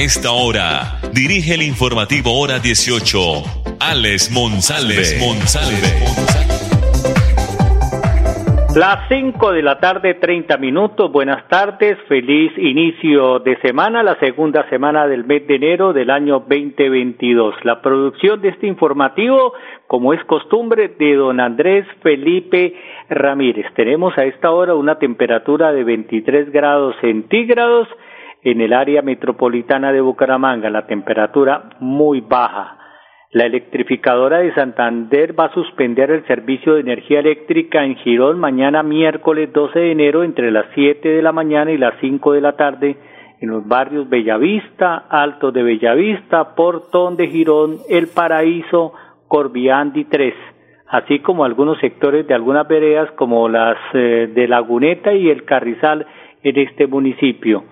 A 0.00 0.02
esta 0.02 0.32
hora, 0.32 0.98
dirige 1.12 1.52
el 1.52 1.60
informativo 1.60 2.32
Hora 2.40 2.58
18, 2.58 3.18
Alex 3.80 4.32
Monsalve. 4.32 5.04
Monsalve. 5.20 5.92
Las 8.74 9.06
5 9.10 9.52
de 9.52 9.62
la 9.62 9.78
tarde, 9.78 10.14
30 10.14 10.56
minutos. 10.56 11.12
Buenas 11.12 11.46
tardes, 11.48 11.98
feliz 12.08 12.50
inicio 12.56 13.40
de 13.40 13.58
semana, 13.60 14.02
la 14.02 14.18
segunda 14.20 14.66
semana 14.70 15.06
del 15.06 15.24
mes 15.24 15.46
de 15.46 15.56
enero 15.56 15.92
del 15.92 16.08
año 16.08 16.46
2022. 16.48 17.56
La 17.64 17.82
producción 17.82 18.40
de 18.40 18.48
este 18.48 18.68
informativo, 18.68 19.52
como 19.86 20.14
es 20.14 20.24
costumbre, 20.24 20.96
de 20.98 21.14
don 21.14 21.40
Andrés 21.40 21.84
Felipe 22.02 22.74
Ramírez. 23.10 23.66
Tenemos 23.76 24.16
a 24.16 24.24
esta 24.24 24.50
hora 24.50 24.74
una 24.74 24.98
temperatura 24.98 25.74
de 25.74 25.84
23 25.84 26.50
grados 26.50 26.96
centígrados 27.02 27.86
en 28.42 28.60
el 28.60 28.72
área 28.72 29.02
metropolitana 29.02 29.92
de 29.92 30.00
Bucaramanga, 30.00 30.70
la 30.70 30.86
temperatura 30.86 31.70
muy 31.80 32.20
baja. 32.20 32.76
La 33.32 33.44
electrificadora 33.44 34.38
de 34.38 34.52
Santander 34.54 35.38
va 35.38 35.44
a 35.44 35.54
suspender 35.54 36.10
el 36.10 36.26
servicio 36.26 36.74
de 36.74 36.80
energía 36.80 37.20
eléctrica 37.20 37.84
en 37.84 37.94
Girón 37.96 38.40
mañana 38.40 38.82
miércoles 38.82 39.52
12 39.52 39.78
de 39.78 39.92
enero 39.92 40.24
entre 40.24 40.50
las 40.50 40.66
7 40.74 41.08
de 41.08 41.22
la 41.22 41.30
mañana 41.30 41.70
y 41.70 41.78
las 41.78 41.94
5 42.00 42.32
de 42.32 42.40
la 42.40 42.56
tarde 42.56 42.96
en 43.40 43.50
los 43.50 43.66
barrios 43.66 44.08
Bellavista, 44.08 44.96
Alto 45.08 45.52
de 45.52 45.62
Bellavista, 45.62 46.54
Portón 46.54 47.16
de 47.16 47.28
Girón, 47.28 47.78
El 47.88 48.08
Paraíso, 48.08 48.92
Corbiandi 49.28 50.06
3, 50.06 50.34
así 50.88 51.20
como 51.20 51.44
algunos 51.44 51.78
sectores 51.78 52.26
de 52.26 52.34
algunas 52.34 52.66
veredas 52.66 53.12
como 53.12 53.48
las 53.48 53.78
eh, 53.94 54.28
de 54.34 54.48
Laguneta 54.48 55.14
y 55.14 55.30
El 55.30 55.44
Carrizal 55.44 56.04
en 56.42 56.58
este 56.58 56.88
municipio. 56.88 57.62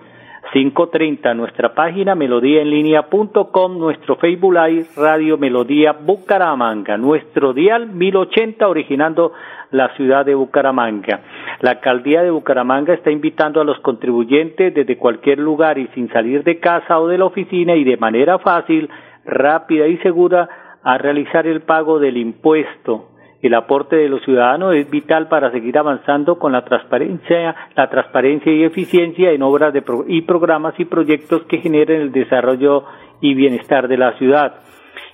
530, 0.51 1.33
nuestra 1.35 1.75
página 1.75 2.15
melodíaenlínea.com, 2.15 3.77
nuestro 3.77 4.15
Facebook 4.15 4.53
Live 4.53 4.87
Radio 4.97 5.37
Melodía 5.37 5.93
Bucaramanga, 5.93 6.97
nuestro 6.97 7.53
dial 7.53 7.87
1080 7.87 8.67
originando 8.67 9.31
la 9.71 9.93
ciudad 9.95 10.25
de 10.25 10.33
Bucaramanga. 10.33 11.21
La 11.61 11.71
alcaldía 11.71 12.23
de 12.23 12.31
Bucaramanga 12.31 12.93
está 12.93 13.11
invitando 13.11 13.61
a 13.61 13.63
los 13.63 13.79
contribuyentes 13.81 14.73
desde 14.73 14.97
cualquier 14.97 15.37
lugar 15.37 15.77
y 15.77 15.87
sin 15.89 16.09
salir 16.09 16.43
de 16.43 16.59
casa 16.59 16.99
o 16.99 17.07
de 17.07 17.19
la 17.19 17.25
oficina 17.25 17.75
y 17.75 17.83
de 17.83 17.97
manera 17.97 18.39
fácil, 18.39 18.89
rápida 19.25 19.87
y 19.87 19.97
segura 19.97 20.49
a 20.81 20.97
realizar 20.97 21.45
el 21.45 21.61
pago 21.61 21.99
del 21.99 22.17
impuesto 22.17 23.08
el 23.41 23.53
aporte 23.53 23.95
de 23.95 24.09
los 24.09 24.21
ciudadanos 24.23 24.75
es 24.75 24.89
vital 24.89 25.29
para 25.29 25.49
seguir 25.51 25.77
avanzando 25.77 26.39
con 26.39 26.51
la 26.51 26.65
transparencia, 26.65 27.55
la 27.75 27.89
transparencia 27.89 28.51
y 28.51 28.63
eficiencia 28.63 29.31
en 29.31 29.43
obras 29.43 29.71
de 29.73 29.83
y 30.07 30.23
programas 30.23 30.73
y 30.77 30.83
proyectos 30.85 31.43
que 31.43 31.59
generen 31.59 32.01
el 32.01 32.11
desarrollo 32.11 32.83
y 33.21 33.35
bienestar 33.35 33.87
de 33.87 33.97
la 33.97 34.17
ciudad. 34.17 34.55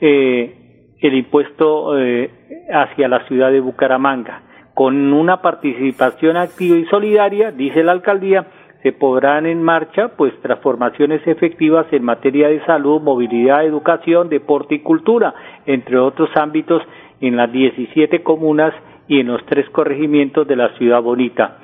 eh, 0.00 0.59
el 1.00 1.14
impuesto 1.14 1.98
eh, 1.98 2.30
hacia 2.72 3.08
la 3.08 3.26
ciudad 3.26 3.50
de 3.50 3.60
Bucaramanga. 3.60 4.42
Con 4.74 5.12
una 5.12 5.42
participación 5.42 6.36
activa 6.36 6.76
y 6.76 6.84
solidaria, 6.86 7.50
dice 7.50 7.82
la 7.82 7.92
alcaldía, 7.92 8.46
se 8.82 8.92
podrán 8.92 9.46
en 9.46 9.62
marcha 9.62 10.08
pues 10.16 10.32
transformaciones 10.40 11.26
efectivas 11.26 11.86
en 11.92 12.04
materia 12.04 12.48
de 12.48 12.64
salud, 12.64 13.00
movilidad, 13.02 13.64
educación, 13.64 14.28
deporte 14.28 14.76
y 14.76 14.80
cultura, 14.80 15.34
entre 15.66 15.98
otros 15.98 16.30
ámbitos 16.34 16.82
en 17.20 17.36
las 17.36 17.52
17 17.52 18.22
comunas 18.22 18.72
y 19.06 19.20
en 19.20 19.26
los 19.26 19.44
tres 19.46 19.68
corregimientos 19.70 20.46
de 20.46 20.56
la 20.56 20.70
ciudad 20.78 21.02
bonita. 21.02 21.58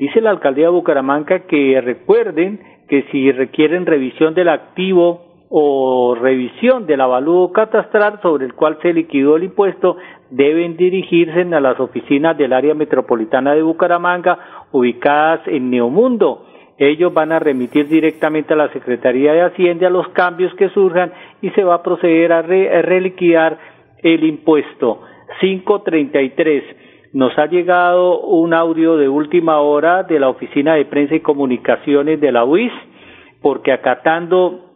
Dice 0.00 0.22
la 0.22 0.30
alcaldía 0.30 0.64
de 0.64 0.70
Bucaramanga 0.70 1.40
que 1.40 1.78
recuerden 1.78 2.58
que 2.88 3.02
si 3.12 3.30
requieren 3.32 3.84
revisión 3.84 4.32
del 4.32 4.48
activo 4.48 5.26
o 5.50 6.14
revisión 6.18 6.86
del 6.86 7.02
avalúo 7.02 7.52
catastral 7.52 8.18
sobre 8.22 8.46
el 8.46 8.54
cual 8.54 8.78
se 8.80 8.94
liquidó 8.94 9.36
el 9.36 9.44
impuesto, 9.44 9.98
deben 10.30 10.78
dirigirse 10.78 11.42
a 11.42 11.60
las 11.60 11.78
oficinas 11.78 12.38
del 12.38 12.54
área 12.54 12.72
metropolitana 12.72 13.54
de 13.54 13.60
Bucaramanga 13.60 14.38
ubicadas 14.72 15.46
en 15.46 15.68
Neomundo. 15.68 16.46
Ellos 16.78 17.12
van 17.12 17.32
a 17.32 17.38
remitir 17.38 17.86
directamente 17.86 18.54
a 18.54 18.56
la 18.56 18.72
Secretaría 18.72 19.34
de 19.34 19.42
Hacienda 19.42 19.90
los 19.90 20.08
cambios 20.08 20.54
que 20.54 20.70
surjan 20.70 21.12
y 21.42 21.50
se 21.50 21.62
va 21.62 21.74
a 21.74 21.82
proceder 21.82 22.32
a, 22.32 22.40
reliquidar 22.40 23.58
el 24.02 24.24
impuesto. 24.24 25.02
533 25.40 26.89
nos 27.12 27.36
ha 27.38 27.46
llegado 27.46 28.20
un 28.20 28.54
audio 28.54 28.96
de 28.96 29.08
última 29.08 29.60
hora 29.60 30.04
de 30.04 30.20
la 30.20 30.28
Oficina 30.28 30.74
de 30.74 30.84
Prensa 30.84 31.14
y 31.16 31.20
Comunicaciones 31.20 32.20
de 32.20 32.32
la 32.32 32.44
UIS, 32.44 32.72
porque 33.42 33.72
acatando 33.72 34.70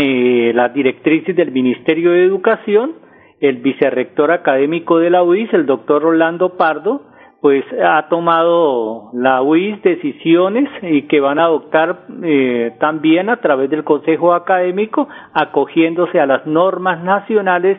eh, 0.00 0.52
las 0.54 0.72
directrices 0.72 1.36
del 1.36 1.52
Ministerio 1.52 2.12
de 2.12 2.24
Educación, 2.24 2.94
el 3.40 3.58
vicerrector 3.58 4.30
académico 4.30 4.98
de 4.98 5.10
la 5.10 5.22
UIS, 5.22 5.52
el 5.52 5.66
doctor 5.66 6.02
Rolando 6.02 6.56
Pardo, 6.56 7.02
pues 7.40 7.64
ha 7.84 8.08
tomado 8.08 9.10
la 9.12 9.42
UIS 9.42 9.80
decisiones 9.82 10.68
y 10.82 11.02
que 11.02 11.20
van 11.20 11.38
a 11.38 11.44
adoptar 11.44 12.06
eh, 12.24 12.72
también 12.80 13.30
a 13.30 13.36
través 13.36 13.70
del 13.70 13.84
Consejo 13.84 14.32
Académico, 14.34 15.06
acogiéndose 15.34 16.18
a 16.18 16.26
las 16.26 16.46
normas 16.46 17.04
nacionales 17.04 17.78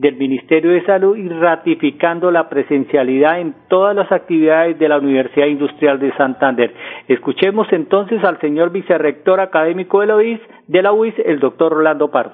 del 0.00 0.16
Ministerio 0.16 0.70
de 0.72 0.84
Salud 0.86 1.14
y 1.14 1.28
ratificando 1.28 2.30
la 2.30 2.48
presencialidad 2.48 3.38
en 3.38 3.54
todas 3.68 3.94
las 3.94 4.10
actividades 4.10 4.78
de 4.78 4.88
la 4.88 4.98
Universidad 4.98 5.46
Industrial 5.46 6.00
de 6.00 6.10
Santander. 6.16 6.72
Escuchemos 7.06 7.66
entonces 7.70 8.24
al 8.24 8.40
señor 8.40 8.70
vicerrector 8.70 9.40
académico 9.40 10.00
de 10.00 10.06
la 10.06 10.92
UIS, 10.92 11.14
el 11.26 11.38
doctor 11.38 11.72
Rolando 11.72 12.10
Pardo. 12.10 12.32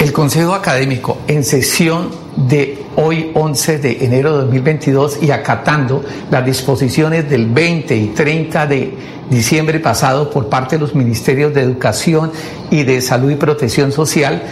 El 0.00 0.14
Consejo 0.14 0.54
Académico, 0.54 1.18
en 1.28 1.44
sesión 1.44 2.08
de 2.48 2.78
hoy 2.96 3.32
11 3.34 3.78
de 3.80 4.04
enero 4.06 4.32
de 4.32 4.44
2022 4.44 5.22
y 5.22 5.32
acatando 5.32 6.02
las 6.30 6.46
disposiciones 6.46 7.28
del 7.28 7.50
20 7.50 7.94
y 7.94 8.06
30 8.14 8.66
de 8.66 8.94
diciembre 9.28 9.78
pasado 9.78 10.30
por 10.30 10.48
parte 10.48 10.76
de 10.76 10.80
los 10.80 10.94
Ministerios 10.94 11.52
de 11.52 11.60
Educación 11.60 12.32
y 12.70 12.84
de 12.84 13.02
Salud 13.02 13.30
y 13.30 13.36
Protección 13.36 13.92
Social, 13.92 14.42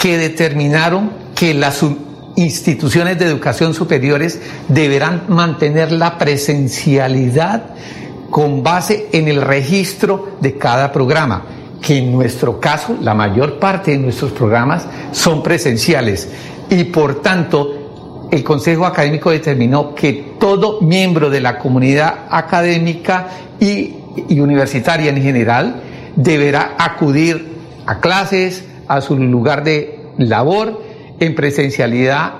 que 0.00 0.16
determinaron 0.16 1.23
que 1.34 1.54
las 1.54 1.82
instituciones 2.36 3.18
de 3.18 3.26
educación 3.26 3.74
superiores 3.74 4.40
deberán 4.68 5.24
mantener 5.28 5.92
la 5.92 6.18
presencialidad 6.18 7.74
con 8.30 8.62
base 8.62 9.08
en 9.12 9.28
el 9.28 9.40
registro 9.42 10.36
de 10.40 10.58
cada 10.58 10.90
programa, 10.90 11.44
que 11.80 11.98
en 11.98 12.12
nuestro 12.12 12.58
caso 12.58 12.96
la 13.00 13.14
mayor 13.14 13.58
parte 13.58 13.92
de 13.92 13.98
nuestros 13.98 14.32
programas 14.32 14.86
son 15.12 15.42
presenciales. 15.42 16.28
Y 16.70 16.84
por 16.84 17.22
tanto 17.22 18.28
el 18.32 18.42
Consejo 18.42 18.86
Académico 18.86 19.30
determinó 19.30 19.94
que 19.94 20.34
todo 20.40 20.80
miembro 20.80 21.30
de 21.30 21.40
la 21.40 21.58
comunidad 21.58 22.26
académica 22.30 23.28
y, 23.60 23.94
y 24.28 24.40
universitaria 24.40 25.10
en 25.10 25.22
general 25.22 25.82
deberá 26.16 26.74
acudir 26.78 27.54
a 27.86 28.00
clases, 28.00 28.64
a 28.88 29.00
su 29.00 29.16
lugar 29.16 29.62
de 29.62 30.00
labor 30.18 30.82
en 31.20 31.34
presencialidad 31.34 32.32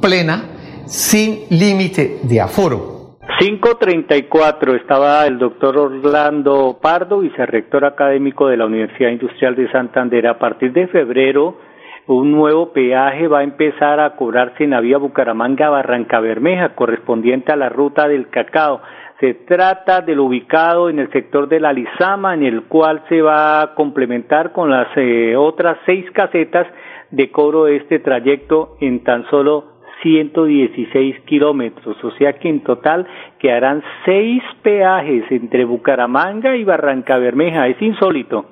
plena, 0.00 0.44
sin 0.86 1.46
límite 1.50 2.18
de 2.22 2.40
aforo. 2.40 2.96
534 3.38 4.76
estaba 4.76 5.26
el 5.26 5.38
doctor 5.38 5.76
Orlando 5.76 6.78
Pardo, 6.80 7.20
vicerrector 7.20 7.84
académico 7.84 8.48
de 8.48 8.56
la 8.56 8.66
Universidad 8.66 9.10
Industrial 9.10 9.54
de 9.54 9.70
Santander. 9.70 10.26
A 10.26 10.38
partir 10.38 10.72
de 10.72 10.86
febrero, 10.86 11.58
un 12.06 12.30
nuevo 12.30 12.72
peaje 12.72 13.28
va 13.28 13.40
a 13.40 13.44
empezar 13.44 14.00
a 14.00 14.16
cobrarse 14.16 14.64
en 14.64 14.70
la 14.70 14.80
vía 14.80 14.96
Bucaramanga-Barranca 14.96 16.20
Bermeja, 16.20 16.74
correspondiente 16.74 17.52
a 17.52 17.56
la 17.56 17.68
ruta 17.68 18.08
del 18.08 18.28
cacao. 18.30 18.80
Se 19.20 19.32
trata 19.32 20.02
del 20.02 20.20
ubicado 20.20 20.90
en 20.90 20.98
el 20.98 21.10
sector 21.10 21.48
de 21.48 21.58
la 21.58 21.72
Lizama, 21.72 22.34
en 22.34 22.42
el 22.42 22.64
cual 22.64 23.02
se 23.08 23.22
va 23.22 23.62
a 23.62 23.74
complementar 23.74 24.52
con 24.52 24.70
las 24.70 24.88
eh, 24.96 25.34
otras 25.36 25.78
seis 25.86 26.04
casetas 26.12 26.66
de 27.10 27.30
cobro 27.30 27.64
de 27.64 27.76
este 27.76 27.98
trayecto 27.98 28.76
en 28.80 29.02
tan 29.04 29.24
solo 29.30 29.76
116 30.02 31.20
kilómetros, 31.24 31.96
o 32.04 32.10
sea 32.12 32.34
que 32.34 32.48
en 32.48 32.60
total 32.62 33.06
quedarán 33.38 33.82
seis 34.04 34.42
peajes 34.62 35.24
entre 35.30 35.64
Bucaramanga 35.64 36.54
y 36.54 36.64
Barranca 36.64 37.16
Bermeja, 37.18 37.66
es 37.68 37.80
insólito. 37.80 38.44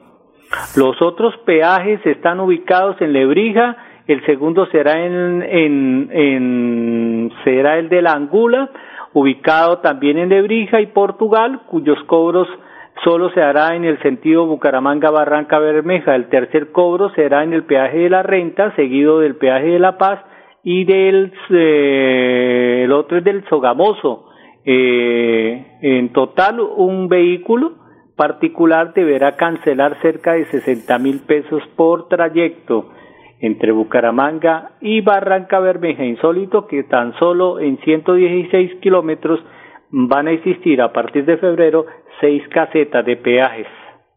Los 0.76 1.00
otros 1.02 1.36
peajes 1.44 2.04
están 2.06 2.40
ubicados 2.40 3.00
en 3.00 3.12
Lebrija, 3.12 3.76
el 4.06 4.24
segundo 4.26 4.66
será 4.66 5.04
en, 5.04 5.42
en, 5.42 6.08
en 6.12 7.32
será 7.44 7.78
el 7.78 7.88
de 7.88 8.02
la 8.02 8.12
Angula, 8.12 8.70
ubicado 9.14 9.78
también 9.78 10.18
en 10.18 10.28
Lebrija 10.28 10.80
y 10.80 10.86
Portugal, 10.86 11.62
cuyos 11.68 11.98
cobros 12.04 12.48
solo 13.02 13.30
se 13.30 13.40
hará 13.40 13.74
en 13.74 13.84
el 13.84 14.00
sentido 14.02 14.46
Bucaramanga-Barranca 14.46 15.58
Bermeja. 15.58 16.14
El 16.14 16.28
tercer 16.28 16.72
cobro 16.72 17.10
será 17.14 17.42
en 17.44 17.52
el 17.52 17.64
peaje 17.64 17.98
de 17.98 18.10
la 18.10 18.22
renta, 18.22 18.74
seguido 18.76 19.20
del 19.20 19.36
peaje 19.36 19.68
de 19.68 19.78
La 19.78 19.96
Paz 19.96 20.20
y 20.62 20.84
del 20.84 21.32
eh, 21.50 22.82
el 22.84 22.92
otro 22.92 23.18
es 23.18 23.24
del 23.24 23.44
Sogamoso. 23.48 24.26
Eh, 24.64 25.78
en 25.80 26.12
total, 26.12 26.60
un 26.60 27.08
vehículo 27.08 27.72
particular 28.16 28.94
deberá 28.94 29.36
cancelar 29.36 30.00
cerca 30.00 30.34
de 30.34 30.46
60 30.46 30.98
mil 30.98 31.20
pesos 31.20 31.62
por 31.76 32.08
trayecto 32.08 32.90
entre 33.44 33.72
Bucaramanga 33.72 34.70
y 34.80 35.02
Barranca 35.02 35.60
Bermeja. 35.60 36.02
Insólito 36.02 36.66
que 36.66 36.84
tan 36.84 37.12
solo 37.18 37.60
en 37.60 37.76
116 37.78 38.76
kilómetros 38.80 39.38
van 39.90 40.28
a 40.28 40.30
existir 40.30 40.80
a 40.80 40.92
partir 40.92 41.26
de 41.26 41.36
febrero 41.36 41.84
seis 42.20 42.42
casetas 42.48 43.04
de 43.04 43.16
peajes. 43.16 43.66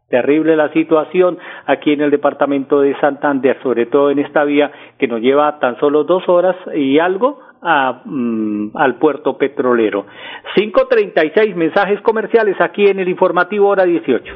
Terrible 0.10 0.56
la 0.56 0.72
situación 0.72 1.38
aquí 1.66 1.92
en 1.92 2.00
el 2.00 2.12
departamento 2.12 2.80
de 2.80 2.98
Santander, 3.02 3.58
sobre 3.62 3.88
todo 3.88 4.10
en 4.12 4.20
esta 4.20 4.46
vía 4.46 4.72
que 4.98 5.10
nos 5.10 5.20
lleva 5.20 5.60
tan 5.60 5.78
solo 5.80 6.06
dos 6.06 6.24
horas 6.30 6.56
y 6.74 6.98
algo 7.00 7.40
mm, 7.62 8.76
al 8.76 8.96
puerto 8.96 9.38
petrolero. 9.38 10.06
536 10.56 11.56
mensajes 11.56 12.02
comerciales 12.02 12.56
aquí 12.60 12.88
en 12.88 13.00
el 13.00 13.10
informativo 13.10 13.68
hora 13.68 13.86
18. 13.86 14.34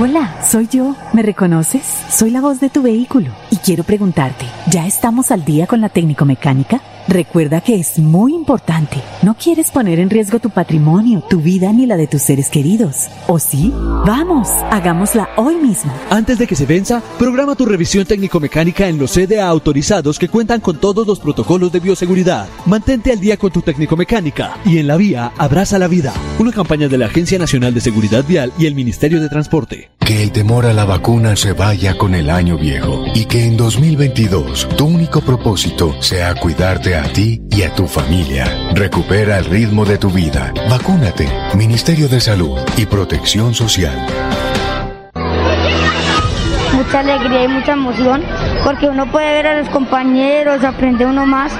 Hola, 0.00 0.40
soy 0.42 0.68
yo. 0.68 0.94
¿Me 1.12 1.22
reconoces? 1.22 1.82
Soy 1.82 2.30
la 2.30 2.40
voz 2.40 2.60
de 2.60 2.70
tu 2.70 2.82
vehículo 2.82 3.30
y 3.50 3.56
quiero 3.56 3.84
preguntarte, 3.84 4.44
¿ya 4.70 4.86
estamos 4.86 5.30
al 5.30 5.44
día 5.44 5.66
con 5.66 5.80
la 5.80 5.88
técnico 5.88 6.24
mecánica? 6.24 6.80
Recuerda 7.08 7.62
que 7.62 7.76
es 7.76 7.98
muy 7.98 8.34
importante. 8.34 9.02
No 9.22 9.34
quieres 9.34 9.70
poner 9.70 9.98
en 9.98 10.10
riesgo 10.10 10.40
tu 10.40 10.50
patrimonio, 10.50 11.24
tu 11.30 11.40
vida 11.40 11.72
ni 11.72 11.86
la 11.86 11.96
de 11.96 12.06
tus 12.06 12.20
seres 12.20 12.50
queridos. 12.50 13.08
¿O 13.26 13.38
sí? 13.38 13.72
Vamos, 14.04 14.48
hagámosla 14.70 15.30
hoy 15.36 15.56
mismo. 15.56 15.90
Antes 16.10 16.38
de 16.38 16.46
que 16.46 16.54
se 16.54 16.66
venza, 16.66 17.02
programa 17.18 17.54
tu 17.54 17.64
revisión 17.64 18.04
técnico-mecánica 18.04 18.88
en 18.88 18.98
los 18.98 19.12
CDA 19.12 19.48
autorizados 19.48 20.18
que 20.18 20.28
cuentan 20.28 20.60
con 20.60 20.76
todos 20.76 21.06
los 21.06 21.18
protocolos 21.18 21.72
de 21.72 21.80
bioseguridad. 21.80 22.46
Mantente 22.66 23.10
al 23.10 23.20
día 23.20 23.38
con 23.38 23.52
tu 23.52 23.62
técnico-mecánica 23.62 24.58
y 24.66 24.76
en 24.76 24.86
la 24.86 24.98
vía 24.98 25.32
abraza 25.38 25.78
la 25.78 25.88
vida. 25.88 26.12
Una 26.38 26.52
campaña 26.52 26.88
de 26.88 26.98
la 26.98 27.06
Agencia 27.06 27.38
Nacional 27.38 27.72
de 27.72 27.80
Seguridad 27.80 28.22
Vial 28.28 28.52
y 28.58 28.66
el 28.66 28.74
Ministerio 28.74 29.22
de 29.22 29.30
Transporte. 29.30 29.90
Que 29.98 30.22
el 30.22 30.32
temor 30.32 30.66
a 30.66 30.72
la 30.72 30.84
vacuna 30.84 31.36
se 31.36 31.52
vaya 31.52 31.96
con 31.96 32.14
el 32.14 32.30
año 32.30 32.56
viejo 32.58 33.04
y 33.14 33.24
que 33.26 33.44
en 33.44 33.56
2022 33.56 34.68
tu 34.76 34.86
único 34.86 35.20
propósito 35.20 35.94
sea 36.00 36.34
cuidarte 36.34 36.94
a 36.94 36.97
ti 37.04 37.42
y 37.50 37.62
a 37.62 37.74
tu 37.74 37.86
familia. 37.86 38.46
Recupera 38.74 39.38
el 39.38 39.44
ritmo 39.44 39.84
de 39.84 39.98
tu 39.98 40.10
vida. 40.10 40.52
Vacúnate. 40.68 41.28
Ministerio 41.54 42.08
de 42.08 42.20
Salud 42.20 42.58
y 42.76 42.86
Protección 42.86 43.54
Social. 43.54 44.06
Mucha 46.72 47.00
alegría 47.00 47.44
y 47.44 47.48
mucha 47.48 47.72
emoción 47.72 48.22
porque 48.64 48.88
uno 48.88 49.10
puede 49.10 49.32
ver 49.32 49.46
a 49.46 49.60
los 49.60 49.68
compañeros, 49.68 50.64
aprende 50.64 51.06
uno 51.06 51.26
más. 51.26 51.52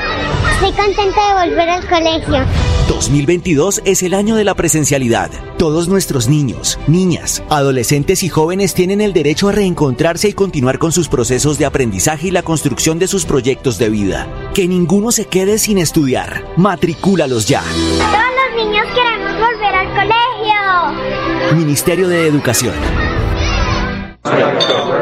Estoy 0.54 0.72
contenta 0.72 1.20
de 1.28 1.48
volver 1.48 1.68
al 1.68 1.86
colegio. 1.86 2.67
2022 2.88 3.82
es 3.84 4.02
el 4.02 4.14
año 4.14 4.34
de 4.34 4.44
la 4.44 4.54
presencialidad. 4.54 5.30
Todos 5.58 5.88
nuestros 5.88 6.26
niños, 6.26 6.80
niñas, 6.88 7.42
adolescentes 7.50 8.22
y 8.22 8.28
jóvenes 8.28 8.74
tienen 8.74 9.00
el 9.00 9.12
derecho 9.12 9.48
a 9.48 9.52
reencontrarse 9.52 10.30
y 10.30 10.32
continuar 10.32 10.78
con 10.78 10.90
sus 10.90 11.08
procesos 11.08 11.58
de 11.58 11.66
aprendizaje 11.66 12.28
y 12.28 12.30
la 12.30 12.42
construcción 12.42 12.98
de 12.98 13.06
sus 13.06 13.26
proyectos 13.26 13.78
de 13.78 13.90
vida. 13.90 14.26
Que 14.54 14.66
ninguno 14.66 15.12
se 15.12 15.26
quede 15.26 15.58
sin 15.58 15.78
estudiar. 15.78 16.44
Matricúlalos 16.56 17.46
ya. 17.46 17.62
Todos 17.62 18.10
los 18.56 18.66
niños 18.66 18.86
queremos 18.94 19.32
volver 19.34 19.74
al 19.74 19.88
colegio. 19.94 21.56
Ministerio 21.56 22.08
de 22.08 22.26
Educación. 22.26 22.74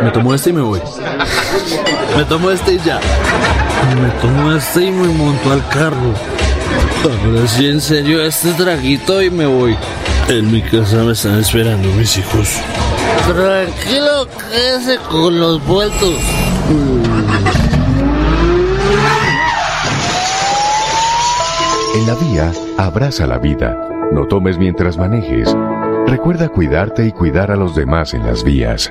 Me 0.02 0.10
tomo 0.10 0.34
este 0.34 0.50
y 0.50 0.52
me 0.52 0.62
voy. 0.62 0.80
Me 2.16 2.24
tomo 2.24 2.50
este 2.50 2.74
y 2.74 2.78
ya. 2.78 3.00
Me 4.00 4.10
tomo 4.20 4.52
este 4.52 4.84
y 4.84 4.90
me 4.90 5.08
monto 5.08 5.52
al 5.52 5.66
carro. 5.68 6.35
Ahora 7.24 7.46
sí, 7.46 7.66
en 7.66 7.80
serio, 7.80 8.20
este 8.22 8.52
traguito 8.52 9.22
y 9.22 9.30
me 9.30 9.46
voy. 9.46 9.76
En 10.28 10.50
mi 10.50 10.60
casa 10.60 11.04
me 11.04 11.12
están 11.12 11.38
esperando 11.38 11.88
mis 11.92 12.18
hijos. 12.18 12.60
Tranquilo, 13.26 14.26
quédese 14.50 14.98
con 15.08 15.38
los 15.38 15.64
vueltos. 15.64 16.14
En 21.94 22.06
la 22.06 22.14
vía, 22.16 22.52
abraza 22.76 23.26
la 23.26 23.38
vida. 23.38 23.88
No 24.12 24.26
tomes 24.26 24.58
mientras 24.58 24.96
manejes. 24.96 25.54
Recuerda 26.06 26.48
cuidarte 26.48 27.06
y 27.06 27.12
cuidar 27.12 27.52
a 27.52 27.56
los 27.56 27.76
demás 27.76 28.14
en 28.14 28.26
las 28.26 28.42
vías. 28.42 28.90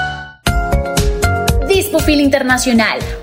Dispufil 1.91 2.21
Internacional. 2.21 3.20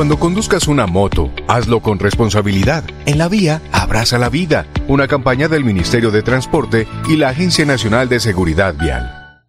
Cuando 0.00 0.18
conduzcas 0.18 0.66
una 0.66 0.86
moto, 0.86 1.30
hazlo 1.46 1.82
con 1.82 1.98
responsabilidad. 1.98 2.84
En 3.04 3.18
la 3.18 3.28
vía, 3.28 3.60
abraza 3.70 4.16
la 4.16 4.30
vida. 4.30 4.66
Una 4.88 5.06
campaña 5.06 5.46
del 5.46 5.62
Ministerio 5.62 6.10
de 6.10 6.22
Transporte 6.22 6.88
y 7.06 7.16
la 7.16 7.28
Agencia 7.28 7.66
Nacional 7.66 8.08
de 8.08 8.18
Seguridad 8.18 8.74
Vial. 8.74 9.42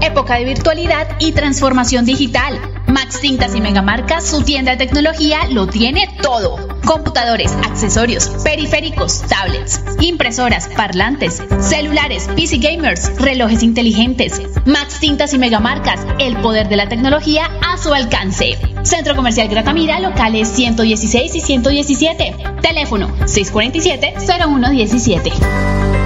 Época 0.00 0.36
de 0.36 0.46
virtualidad 0.46 1.06
y 1.18 1.32
transformación 1.32 2.06
digital. 2.06 2.58
Max 2.86 3.20
Tintas 3.20 3.54
y 3.54 3.60
Megamarcas, 3.60 4.26
su 4.26 4.42
tienda 4.44 4.70
de 4.72 4.78
tecnología, 4.78 5.40
lo 5.50 5.66
tiene 5.66 6.08
todo. 6.22 6.56
Computadores, 6.86 7.52
accesorios, 7.64 8.28
periféricos, 8.44 9.22
tablets, 9.22 9.82
impresoras, 10.00 10.68
parlantes, 10.68 11.42
celulares, 11.60 12.28
PC 12.36 12.58
gamers, 12.58 13.20
relojes 13.20 13.64
inteligentes. 13.64 14.40
Max 14.64 15.00
Tintas 15.00 15.34
y 15.34 15.38
Megamarcas, 15.38 16.06
el 16.20 16.36
poder 16.36 16.68
de 16.68 16.76
la 16.76 16.88
tecnología 16.88 17.50
a 17.60 17.76
su 17.76 17.92
alcance. 17.92 18.56
Centro 18.84 19.16
Comercial 19.16 19.48
Gratamira, 19.48 19.98
locales 19.98 20.46
116 20.48 21.34
y 21.34 21.40
117. 21.40 22.36
Teléfono 22.62 23.08
647-0117. 23.18 26.05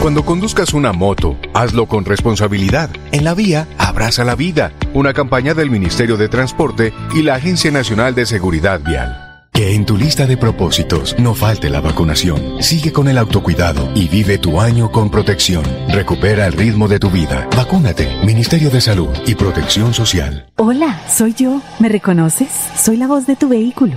Cuando 0.00 0.24
conduzcas 0.24 0.72
una 0.72 0.94
moto, 0.94 1.36
hazlo 1.52 1.84
con 1.84 2.06
responsabilidad. 2.06 2.88
En 3.12 3.22
la 3.22 3.34
vía, 3.34 3.68
abraza 3.76 4.24
la 4.24 4.34
vida. 4.34 4.72
Una 4.94 5.12
campaña 5.12 5.52
del 5.52 5.68
Ministerio 5.68 6.16
de 6.16 6.30
Transporte 6.30 6.94
y 7.14 7.20
la 7.20 7.34
Agencia 7.34 7.70
Nacional 7.70 8.14
de 8.14 8.24
Seguridad 8.24 8.80
Vial. 8.80 9.44
Que 9.52 9.74
en 9.74 9.84
tu 9.84 9.98
lista 9.98 10.24
de 10.24 10.38
propósitos 10.38 11.18
no 11.18 11.34
falte 11.34 11.68
la 11.68 11.82
vacunación. 11.82 12.62
Sigue 12.62 12.92
con 12.92 13.08
el 13.08 13.18
autocuidado 13.18 13.90
y 13.94 14.08
vive 14.08 14.38
tu 14.38 14.58
año 14.62 14.90
con 14.90 15.10
protección. 15.10 15.64
Recupera 15.90 16.46
el 16.46 16.54
ritmo 16.54 16.88
de 16.88 16.98
tu 16.98 17.10
vida. 17.10 17.46
Vacúnate. 17.54 18.24
Ministerio 18.24 18.70
de 18.70 18.80
Salud 18.80 19.10
y 19.26 19.34
Protección 19.34 19.92
Social. 19.92 20.50
Hola, 20.56 20.98
soy 21.10 21.34
yo. 21.34 21.60
¿Me 21.78 21.90
reconoces? 21.90 22.48
Soy 22.74 22.96
la 22.96 23.06
voz 23.06 23.26
de 23.26 23.36
tu 23.36 23.50
vehículo 23.50 23.96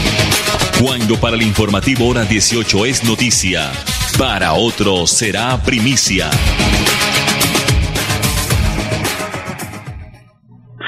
Cuando 0.81 1.13
para 1.21 1.35
el 1.35 1.43
informativo 1.43 2.09
hora 2.09 2.23
18 2.25 2.85
es 2.87 3.05
noticia, 3.07 3.69
para 4.17 4.53
otro 4.57 5.05
será 5.05 5.61
primicia. 5.63 6.25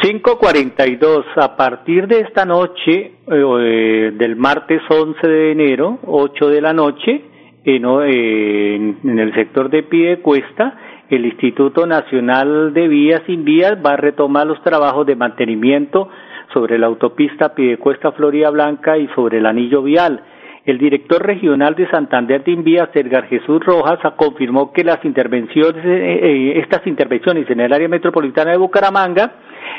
5.42. 0.02 1.26
A 1.36 1.56
partir 1.56 2.08
de 2.08 2.22
esta 2.22 2.44
noche, 2.44 3.12
eh, 3.28 4.12
del 4.18 4.36
martes 4.36 4.82
11 4.90 5.28
de 5.28 5.52
enero, 5.52 6.00
8 6.08 6.50
de 6.50 6.62
la 6.62 6.74
noche, 6.74 7.22
en, 7.64 8.98
en 9.04 9.20
el 9.20 9.32
sector 9.36 9.70
de 9.70 9.84
Piedecuesta, 9.84 10.76
el 11.12 11.24
Instituto 11.28 11.86
Nacional 11.86 12.74
de 12.74 12.88
Vías 12.88 13.22
Sin 13.28 13.46
Vías 13.46 13.78
va 13.86 13.92
a 13.92 13.98
retomar 13.98 14.48
los 14.48 14.60
trabajos 14.64 15.06
de 15.06 15.16
mantenimiento 15.16 16.10
sobre 16.52 16.78
la 16.78 16.88
autopista 16.88 17.54
Piedecuesta 17.54 18.12
Florida 18.12 18.50
Blanca 18.50 18.98
y 18.98 19.08
sobre 19.10 19.38
el 19.38 19.46
anillo 19.46 19.82
vial. 19.84 20.24
El 20.66 20.78
director 20.78 21.22
regional 21.22 21.76
de 21.76 21.90
Santander 21.90 22.42
de 22.44 22.52
Invías, 22.52 22.90
Edgar 22.94 23.28
Jesús 23.28 23.60
Rojas, 23.66 24.00
confirmó 24.16 24.72
que 24.72 24.86
las 24.86 25.04
intervenciones, 25.04 25.84
eh, 25.86 26.60
estas 26.60 26.88
intervenciones 26.88 27.50
en 27.50 27.60
el 27.60 27.74
área 27.74 27.90
metropolitana 27.90 28.52
de 28.52 28.58
Bucaramanga 28.58 29.34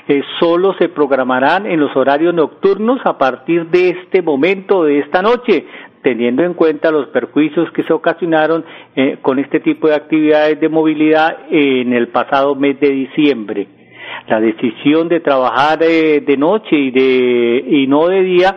eh, 0.07 0.23
solo 0.39 0.75
se 0.75 0.91
programarán 0.91 1.65
en 1.65 1.81
los 1.81 1.97
horarios 1.97 2.35
nocturnos 2.35 3.01
a 3.05 3.17
partir 3.17 3.67
de 3.69 3.91
este 3.91 4.21
momento, 4.21 4.85
de 4.85 4.99
esta 4.99 5.23
noche, 5.23 5.65
teniendo 6.03 6.43
en 6.43 6.53
cuenta 6.53 6.91
los 6.91 7.07
perjuicios 7.09 7.71
que 7.73 7.83
se 7.85 7.93
ocasionaron 7.95 8.63
eh, 8.95 9.17
con 9.23 9.39
este 9.39 9.61
tipo 9.61 9.89
de 9.89 9.95
actividades 9.95 10.61
de 10.61 10.69
movilidad 10.69 11.39
en 11.51 11.95
el 11.95 12.09
pasado 12.09 12.55
mes 12.55 12.79
de 12.79 12.91
diciembre. 12.91 13.84
La 14.29 14.41
decisión 14.41 15.09
de 15.09 15.21
trabajar 15.21 15.79
de 15.79 16.37
noche 16.39 16.77
y, 16.77 16.91
de, 16.91 17.65
y 17.67 17.87
no 17.87 18.09
de 18.09 18.23
día, 18.23 18.57